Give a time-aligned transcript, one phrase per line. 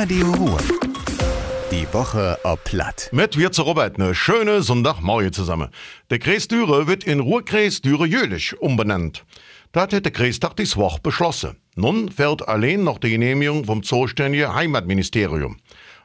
[0.00, 0.58] Radio Ruhr.
[1.72, 3.08] Die Woche ob Platt.
[3.10, 5.70] Mit wir zu Robert eine schöne Sonntagmorgen zusammen.
[6.08, 9.24] Der Kreis Düre wird in Ruhrkreis Düre-Jölich umbenannt.
[9.72, 11.56] Das hat der Kreistag dies Woche beschlossen.
[11.74, 15.56] Nun fehlt allein noch die Genehmigung vom zuständigen Heimatministerium.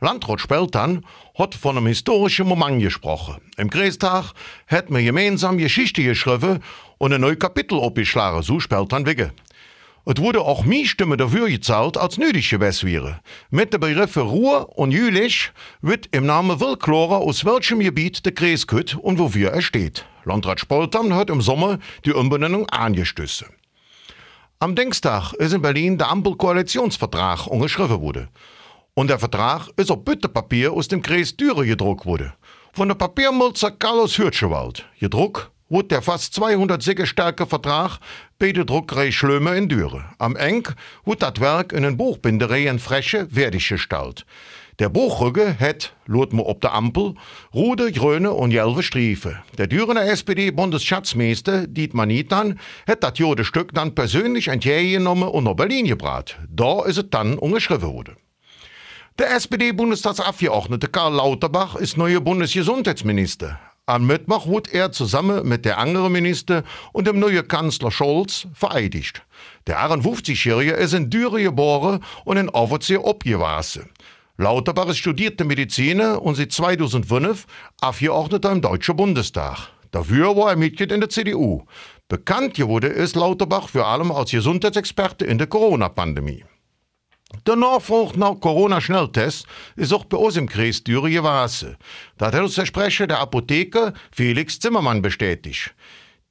[0.00, 1.06] Landrat Speltan
[1.38, 3.38] hat von einem historischen Moment gesprochen.
[3.56, 4.34] Im Kreistag
[4.66, 6.62] hat man gemeinsam Geschichte geschrieben
[6.98, 9.32] und ein neues Kapitel abgeschlagen, so Speltan wege.
[10.10, 13.20] Es wurde auch mir Stimme dafür gezahlt, als nötig gewesen wäre.
[13.50, 15.52] Mit den Begriffen Ruhr und Jülich
[15.82, 20.06] wird im Namen Willklorer aus welchem Gebiet der Kreis kütt und wofür er steht.
[20.24, 23.44] Landrat Spoltern hat im Sommer die Umbenennung angestößt.
[24.60, 28.30] Am Denkstag ist in Berlin der Ampel-Koalitionsvertrag unterschrieben wurde.
[28.94, 32.32] Und der Vertrag ist auf Büttepapier aus dem Kreis Düre gedruckt wurde.
[32.72, 34.86] Von der Papiermulzer Carlos Hürtschewald.
[34.98, 37.98] Gedruckt wurde der fast 200 Säcke starke Vertrag
[38.38, 40.04] bei der Druckerei Schlömer in Düre.
[40.18, 40.68] Am Eng
[41.04, 44.24] wurde das Werk in den Buchbinderei in Fresche fertiggestellt.
[44.78, 47.14] Der Buchrüge hat, lot mir ob der Ampel,
[47.52, 49.42] rote, grüne und gelbe Striefe.
[49.58, 55.86] Der Dürener SPD-Bundesschatzmeister Dietmar Nietern hat das jode Stück dann persönlich entgegengenommen und nach Berlin
[55.86, 56.38] gebracht.
[56.48, 58.16] Da ist es dann unterschrieben worden.
[59.18, 63.58] Der SPD-Bundestagsabgeordnete Karl Lauterbach ist neuer Bundesgesundheitsminister.
[63.88, 69.22] Am Mittwoch wurde er zusammen mit der anderen Minister und dem neuen Kanzler Scholz vereidigt.
[69.66, 73.88] Der 51-Jährige ist in Düre geboren und in Offizier abgewachsen.
[74.36, 77.46] Lauterbach ist studierte Mediziner und seit 2005
[77.80, 79.70] Abgeordneter im Deutschen Bundestag.
[79.90, 81.62] Dafür war er Mitglied in der CDU.
[82.08, 86.44] Bekannt wurde ist Lauterbach vor allem als Gesundheitsexperte in der Corona-Pandemie.
[87.46, 91.76] Der Nachfolg nach Corona-Schnelltest ist auch bei uns im Kreis Düre gewesen.
[92.16, 95.74] Das hat uns der Sprecher der Apotheker Felix Zimmermann bestätigt.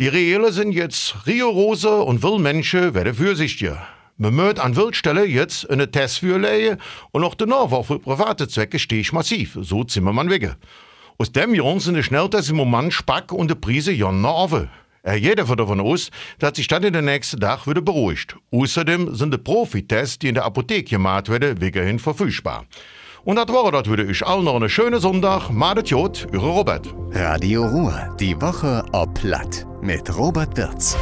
[0.00, 3.86] Die Reelle sind jetzt rigorose und Wildmenschen werden vorsichtiger.
[4.16, 6.78] Man möcht an Wildstelle jetzt eine Test für legen
[7.12, 10.56] und auch der Nachwuchs für private Zwecke steht massiv, so Zimmermann wege.
[11.18, 14.66] Aus dem Grund sind die Schnelltests im Moment spack und die Preise jonne auf.
[15.02, 18.36] Er geht davon aus, dass sich dann in den nächsten Tag wieder beruhigt.
[18.52, 22.66] Außerdem sind die Profitests, die in der Apotheke gemacht werden, weiterhin verfügbar.
[23.24, 25.50] Und das war das würde ich allen noch einen schönen Sonntag.
[25.50, 26.94] Madet Jod, eure Robert.
[27.12, 28.16] Radio Ruhr.
[28.18, 29.66] Die Woche ob Platt.
[29.82, 30.96] Mit Robert Wirz.